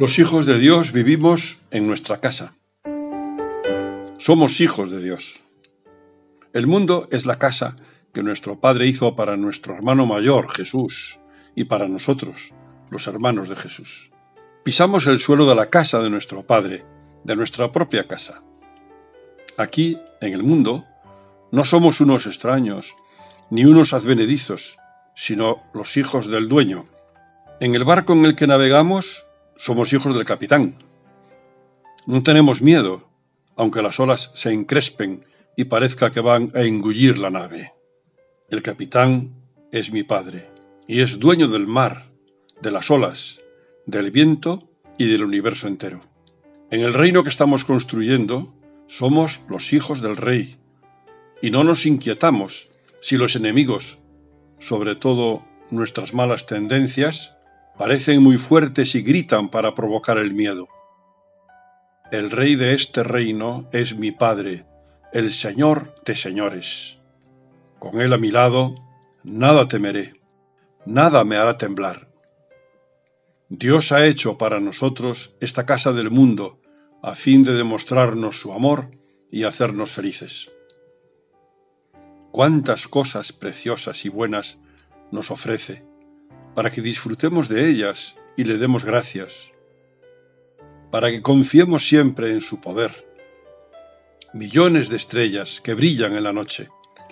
Los 0.00 0.18
hijos 0.18 0.46
de 0.46 0.58
Dios 0.58 0.92
vivimos 0.92 1.60
en 1.70 1.86
nuestra 1.86 2.20
casa. 2.20 2.54
Somos 4.16 4.62
hijos 4.62 4.90
de 4.90 5.02
Dios. 5.02 5.40
El 6.54 6.66
mundo 6.66 7.06
es 7.10 7.26
la 7.26 7.38
casa 7.38 7.76
que 8.14 8.22
nuestro 8.22 8.58
Padre 8.60 8.86
hizo 8.86 9.14
para 9.14 9.36
nuestro 9.36 9.74
hermano 9.74 10.06
mayor, 10.06 10.50
Jesús, 10.50 11.20
y 11.54 11.64
para 11.64 11.86
nosotros, 11.86 12.54
los 12.88 13.06
hermanos 13.08 13.50
de 13.50 13.56
Jesús. 13.56 14.10
Pisamos 14.64 15.06
el 15.06 15.18
suelo 15.18 15.46
de 15.46 15.54
la 15.54 15.66
casa 15.66 16.00
de 16.00 16.08
nuestro 16.08 16.46
Padre, 16.46 16.84
de 17.24 17.36
nuestra 17.36 17.70
propia 17.70 18.08
casa. 18.08 18.42
Aquí, 19.58 19.98
en 20.22 20.32
el 20.32 20.42
mundo, 20.42 20.86
no 21.52 21.66
somos 21.66 22.00
unos 22.00 22.26
extraños, 22.26 22.94
ni 23.50 23.64
unos 23.64 23.92
advenedizos, 23.92 24.78
sino 25.14 25.62
los 25.74 25.96
hijos 25.96 26.28
del 26.28 26.48
dueño. 26.48 26.86
En 27.60 27.74
el 27.74 27.84
barco 27.84 28.12
en 28.12 28.24
el 28.24 28.34
que 28.34 28.46
navegamos, 28.46 29.26
somos 29.56 29.92
hijos 29.92 30.14
del 30.14 30.24
capitán. 30.24 30.76
No 32.06 32.22
tenemos 32.22 32.62
miedo, 32.62 33.10
aunque 33.56 33.82
las 33.82 34.00
olas 34.00 34.32
se 34.34 34.52
encrespen 34.52 35.26
y 35.56 35.64
parezca 35.64 36.10
que 36.10 36.20
van 36.20 36.52
a 36.54 36.62
engullir 36.62 37.18
la 37.18 37.30
nave. 37.30 37.74
El 38.48 38.62
capitán 38.62 39.34
es 39.72 39.92
mi 39.92 40.02
padre, 40.02 40.48
y 40.88 41.02
es 41.02 41.18
dueño 41.18 41.48
del 41.48 41.66
mar, 41.66 42.10
de 42.62 42.70
las 42.70 42.90
olas, 42.90 43.40
del 43.84 44.10
viento 44.10 44.70
y 44.96 45.06
del 45.06 45.24
universo 45.24 45.68
entero. 45.68 46.00
En 46.70 46.80
el 46.80 46.94
reino 46.94 47.22
que 47.22 47.28
estamos 47.28 47.64
construyendo, 47.64 48.54
somos 48.86 49.42
los 49.48 49.72
hijos 49.72 50.00
del 50.00 50.16
rey, 50.16 50.56
y 51.42 51.50
no 51.50 51.62
nos 51.64 51.84
inquietamos 51.84 52.69
si 53.00 53.16
los 53.16 53.36
enemigos, 53.36 53.98
sobre 54.58 54.94
todo 54.94 55.44
nuestras 55.70 56.14
malas 56.14 56.46
tendencias, 56.46 57.36
parecen 57.78 58.22
muy 58.22 58.36
fuertes 58.36 58.94
y 58.94 59.02
gritan 59.02 59.48
para 59.48 59.74
provocar 59.74 60.18
el 60.18 60.34
miedo. 60.34 60.68
El 62.12 62.30
rey 62.30 62.56
de 62.56 62.74
este 62.74 63.02
reino 63.02 63.68
es 63.72 63.96
mi 63.96 64.10
Padre, 64.10 64.66
el 65.12 65.32
Señor 65.32 65.94
de 66.04 66.14
señores. 66.14 66.98
Con 67.78 68.00
él 68.00 68.12
a 68.12 68.18
mi 68.18 68.30
lado, 68.30 68.74
nada 69.22 69.66
temeré, 69.66 70.12
nada 70.84 71.24
me 71.24 71.36
hará 71.36 71.56
temblar. 71.56 72.10
Dios 73.48 73.92
ha 73.92 74.06
hecho 74.06 74.38
para 74.38 74.60
nosotros 74.60 75.34
esta 75.40 75.66
casa 75.66 75.92
del 75.92 76.10
mundo 76.10 76.60
a 77.02 77.14
fin 77.14 77.44
de 77.44 77.54
demostrarnos 77.54 78.38
su 78.38 78.52
amor 78.52 78.90
y 79.30 79.44
hacernos 79.44 79.90
felices. 79.90 80.50
Cuántas 82.32 82.86
cosas 82.86 83.32
preciosas 83.32 84.04
y 84.04 84.08
buenas 84.08 84.60
nos 85.10 85.32
ofrece, 85.32 85.84
para 86.54 86.70
que 86.70 86.80
disfrutemos 86.80 87.48
de 87.48 87.68
ellas 87.68 88.16
y 88.36 88.44
le 88.44 88.56
demos 88.56 88.84
gracias, 88.84 89.50
para 90.92 91.10
que 91.10 91.22
confiemos 91.22 91.88
siempre 91.88 92.30
en 92.30 92.40
su 92.40 92.60
poder. 92.60 93.06
Millones 94.32 94.88
de 94.90 94.96
estrellas 94.96 95.60
que 95.60 95.74
brillan 95.74 96.14
en 96.14 96.22
la 96.22 96.32
noche, 96.32 96.68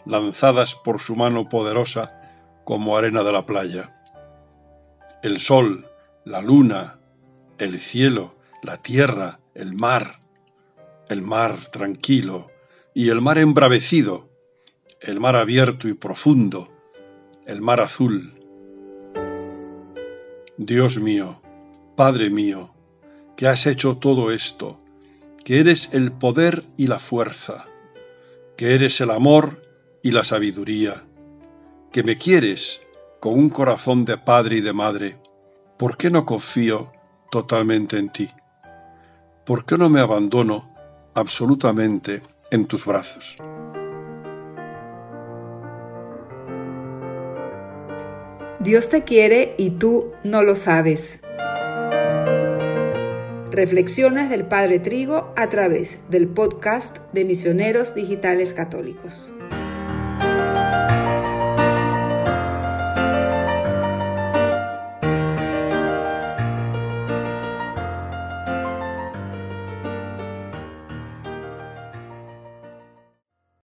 lanzadas 0.06 0.76
por 0.76 1.00
su 1.00 1.16
mano 1.16 1.48
poderosa 1.48 2.20
como 2.64 2.96
arena 2.96 3.24
de 3.24 3.32
la 3.32 3.44
playa. 3.44 3.92
El 5.24 5.40
sol, 5.40 5.88
la 6.24 6.40
luna, 6.40 7.00
el 7.58 7.80
cielo, 7.80 8.38
la 8.62 8.76
tierra, 8.76 9.40
el 9.54 9.74
mar, 9.74 10.20
el 11.08 11.22
mar 11.22 11.58
tranquilo 11.72 12.52
y 12.94 13.08
el 13.08 13.20
mar 13.20 13.38
embravecido, 13.38 14.27
el 15.00 15.20
mar 15.20 15.36
abierto 15.36 15.88
y 15.88 15.94
profundo, 15.94 16.68
el 17.46 17.62
mar 17.62 17.80
azul. 17.80 18.34
Dios 20.56 20.98
mío, 20.98 21.40
Padre 21.94 22.30
mío, 22.30 22.74
que 23.36 23.46
has 23.46 23.66
hecho 23.66 23.98
todo 23.98 24.32
esto, 24.32 24.80
que 25.44 25.60
eres 25.60 25.90
el 25.92 26.10
poder 26.12 26.64
y 26.76 26.88
la 26.88 26.98
fuerza, 26.98 27.66
que 28.56 28.74
eres 28.74 29.00
el 29.00 29.10
amor 29.10 29.62
y 30.02 30.10
la 30.10 30.24
sabiduría, 30.24 31.04
que 31.92 32.02
me 32.02 32.18
quieres 32.18 32.80
con 33.20 33.34
un 33.34 33.50
corazón 33.50 34.04
de 34.04 34.18
padre 34.18 34.56
y 34.56 34.60
de 34.60 34.72
madre, 34.72 35.18
¿por 35.78 35.96
qué 35.96 36.10
no 36.10 36.26
confío 36.26 36.92
totalmente 37.30 37.98
en 37.98 38.10
ti? 38.10 38.28
¿Por 39.46 39.64
qué 39.64 39.78
no 39.78 39.88
me 39.88 40.00
abandono 40.00 40.74
absolutamente 41.14 42.22
en 42.50 42.66
tus 42.66 42.84
brazos? 42.84 43.36
Dios 48.60 48.88
te 48.88 49.04
quiere 49.04 49.54
y 49.56 49.70
tú 49.70 50.10
no 50.24 50.42
lo 50.42 50.56
sabes. 50.56 51.20
Reflexiones 53.52 54.30
del 54.30 54.46
Padre 54.46 54.80
Trigo 54.80 55.32
a 55.36 55.48
través 55.48 55.98
del 56.10 56.26
podcast 56.26 56.98
de 57.12 57.24
Misioneros 57.24 57.94
Digitales 57.94 58.54
Católicos. 58.54 59.32